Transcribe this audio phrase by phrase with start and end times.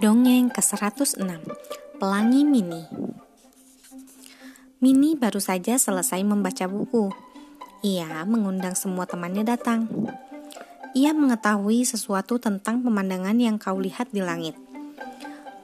[0.00, 1.20] Dongeng ke-106
[2.00, 2.88] Pelangi Mini
[4.80, 7.12] Mini baru saja selesai membaca buku.
[7.84, 9.92] Ia mengundang semua temannya datang.
[10.96, 14.56] Ia mengetahui sesuatu tentang pemandangan yang kau lihat di langit.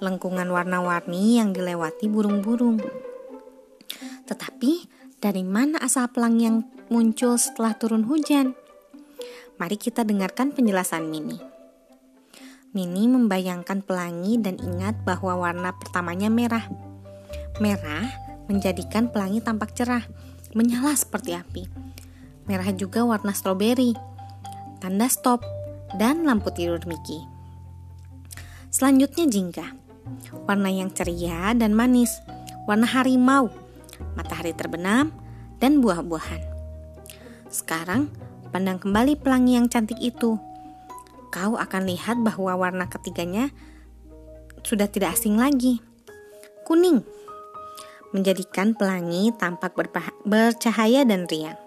[0.04, 2.76] Lengkungan warna-warni yang dilewati burung-burung.
[4.28, 4.84] Tetapi,
[5.16, 6.60] dari mana asal pelangi yang
[6.92, 8.52] muncul setelah turun hujan?
[9.56, 11.55] Mari kita dengarkan penjelasan Mini.
[12.76, 16.68] Mini membayangkan pelangi dan ingat bahwa warna pertamanya merah.
[17.56, 18.04] Merah
[18.52, 20.04] menjadikan pelangi tampak cerah,
[20.52, 21.64] menyala seperti api.
[22.44, 23.96] Merah juga warna stroberi,
[24.76, 25.40] tanda stop,
[25.96, 27.24] dan lampu tidur Mickey.
[28.68, 29.66] Selanjutnya jingga,
[30.44, 32.12] warna yang ceria dan manis,
[32.68, 33.48] warna harimau,
[34.20, 35.16] matahari terbenam,
[35.64, 36.44] dan buah-buahan.
[37.48, 38.12] Sekarang,
[38.52, 40.36] pandang kembali pelangi yang cantik itu
[41.36, 43.52] kau akan lihat bahwa warna ketiganya
[44.64, 45.84] sudah tidak asing lagi.
[46.64, 47.04] Kuning
[48.16, 49.76] menjadikan pelangi tampak
[50.24, 51.60] bercahaya dan riang.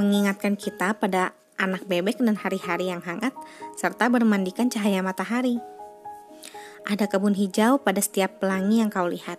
[0.00, 3.36] Mengingatkan kita pada anak bebek dan hari-hari yang hangat
[3.76, 5.60] serta bermandikan cahaya matahari.
[6.88, 9.36] Ada kebun hijau pada setiap pelangi yang kau lihat.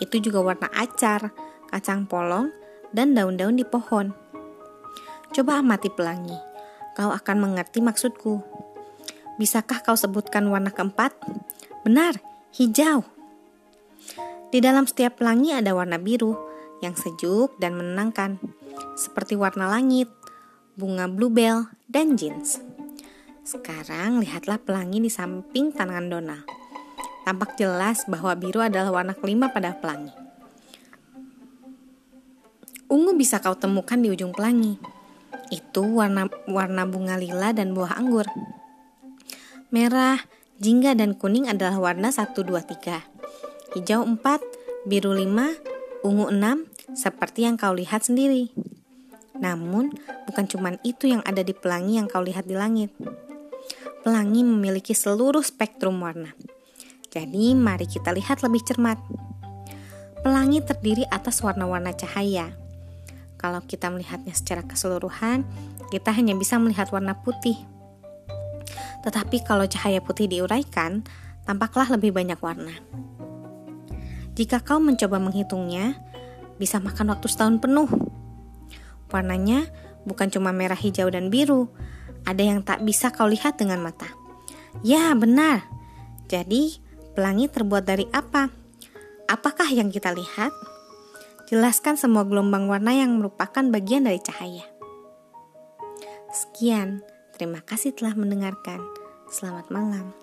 [0.00, 1.36] Itu juga warna acar,
[1.68, 2.48] kacang polong,
[2.96, 4.16] dan daun-daun di pohon.
[5.36, 6.49] Coba amati pelangi
[7.00, 8.44] kau akan mengerti maksudku.
[9.40, 11.16] Bisakah kau sebutkan warna keempat?
[11.80, 12.20] Benar,
[12.52, 13.08] hijau.
[14.52, 16.36] Di dalam setiap pelangi ada warna biru
[16.84, 18.36] yang sejuk dan menenangkan,
[19.00, 20.12] seperti warna langit,
[20.76, 22.60] bunga bluebell, dan jeans.
[23.48, 26.44] Sekarang lihatlah pelangi di samping tangan Donald.
[27.24, 30.12] Tampak jelas bahwa biru adalah warna kelima pada pelangi.
[32.92, 34.99] Ungu bisa kau temukan di ujung pelangi
[35.50, 38.26] itu warna warna bunga lila dan buah anggur.
[39.70, 40.18] Merah,
[40.58, 43.78] jingga dan kuning adalah warna 1 2 3.
[43.78, 44.18] Hijau 4,
[44.86, 48.50] biru 5, ungu 6 seperti yang kau lihat sendiri.
[49.38, 49.94] Namun,
[50.26, 52.90] bukan cuma itu yang ada di pelangi yang kau lihat di langit.
[54.02, 56.34] Pelangi memiliki seluruh spektrum warna.
[57.10, 58.98] Jadi, mari kita lihat lebih cermat.
[60.20, 62.52] Pelangi terdiri atas warna-warna cahaya,
[63.40, 65.48] kalau kita melihatnya secara keseluruhan,
[65.88, 67.56] kita hanya bisa melihat warna putih.
[69.00, 71.00] Tetapi kalau cahaya putih diuraikan,
[71.48, 72.76] tampaklah lebih banyak warna.
[74.36, 75.96] Jika kau mencoba menghitungnya,
[76.60, 77.88] bisa makan waktu setahun penuh.
[79.08, 79.64] Warnanya
[80.04, 81.72] bukan cuma merah, hijau, dan biru.
[82.28, 84.06] Ada yang tak bisa kau lihat dengan mata.
[84.84, 85.64] Ya, benar.
[86.28, 86.78] Jadi,
[87.16, 88.52] pelangi terbuat dari apa?
[89.26, 90.52] Apakah yang kita lihat?
[91.50, 94.62] Jelaskan semua gelombang warna yang merupakan bagian dari cahaya.
[96.30, 97.02] Sekian,
[97.34, 98.78] terima kasih telah mendengarkan.
[99.26, 100.14] Selamat malam.